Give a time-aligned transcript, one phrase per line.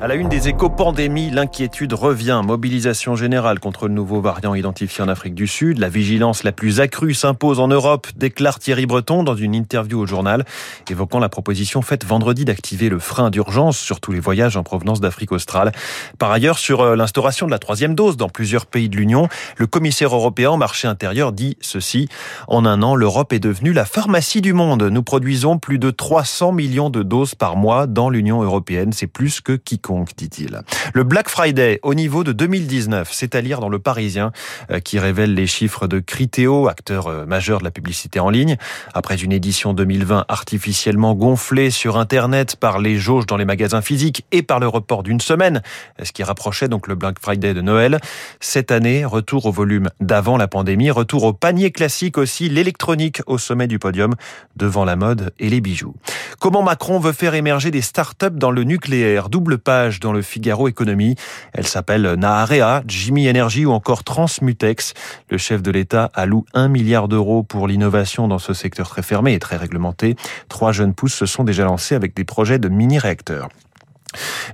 [0.00, 2.40] À la une des éco-pandémies, l'inquiétude revient.
[2.44, 5.78] Mobilisation générale contre le nouveau variant identifié en Afrique du Sud.
[5.78, 10.06] La vigilance la plus accrue s'impose en Europe, déclare Thierry Breton dans une interview au
[10.06, 10.44] journal,
[10.90, 15.00] évoquant la proposition faite vendredi d'activer le frein d'urgence sur tous les voyages en provenance
[15.00, 15.72] d'Afrique australe.
[16.18, 19.66] Par ailleurs, sur euh, l'instauration de la troisième dose dans plusieurs pays de l'Union, le
[19.66, 22.08] commissaire européen au marché intérieur dit ceci.
[22.48, 24.82] En un an, l'Europe est devenue la pharmacie du monde.
[24.82, 28.92] Nous produisons plus de 300 millions de doses par mois dans l'Union européenne.
[28.96, 30.62] C'est plus que quiconque, dit-il.
[30.94, 34.32] Le Black Friday au niveau de 2019, c'est à lire dans le Parisien
[34.70, 38.56] euh, qui révèle les chiffres de Criteo, acteur euh, majeur de la publicité en ligne.
[38.94, 44.24] Après une édition 2020 artificiellement gonflée sur Internet par les jauges dans les magasins physiques
[44.32, 45.60] et par le report d'une semaine,
[46.02, 48.00] ce qui rapprochait donc le Black Friday de Noël.
[48.40, 53.36] Cette année, retour au volume d'avant la pandémie, retour au panier classique aussi, l'électronique au
[53.36, 54.14] sommet du podium,
[54.56, 55.94] devant la mode et les bijoux.
[56.40, 58.85] Comment Macron veut faire émerger des start-up dans le nucléaire?
[59.28, 61.16] Double page dans le Figaro Économie.
[61.52, 64.94] Elle s'appelle Naharea, Jimmy Energy ou encore Transmutex.
[65.28, 69.34] Le chef de l'État alloue un milliard d'euros pour l'innovation dans ce secteur très fermé
[69.34, 70.14] et très réglementé.
[70.48, 73.48] Trois jeunes pousses se sont déjà lancés avec des projets de mini-réacteurs.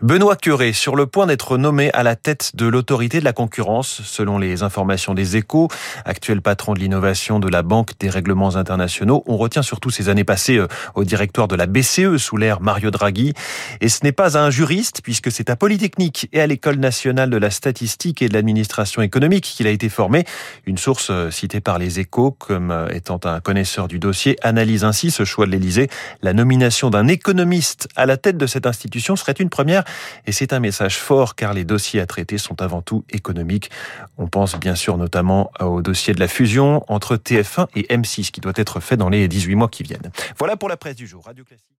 [0.02, 4.02] Benoît Curé, sur le point d'être nommé à la tête de l'autorité de la concurrence,
[4.04, 5.68] selon les informations des échos,
[6.04, 9.22] actuel patron de l'innovation de la Banque des règlements internationaux.
[9.26, 12.90] On retient surtout ces années passées euh, au directoire de la BCE sous l'ère Mario
[12.90, 13.34] Draghi.
[13.80, 17.36] Et ce n'est pas un juriste, puisque c'est à Polytechnique et à l'École nationale de
[17.36, 20.24] la statistique et de l'administration économique qu'il a été formé.
[20.66, 24.84] Une source euh, citée par les échos comme euh, étant un connaisseur du dossier analyse
[24.84, 25.88] ainsi ce choix de l'Élysée.
[26.22, 29.84] La nomination d'un économiste à la tête de cette institution serait une première
[30.26, 33.70] et c'est un message fort car les dossiers à traiter sont avant tout économiques.
[34.18, 38.40] On pense bien sûr notamment au dossier de la fusion entre TF1 et M6 qui
[38.40, 40.10] doit être fait dans les 18 mois qui viennent.
[40.38, 41.24] Voilà pour la presse du jour.
[41.24, 41.72] Radio Classique.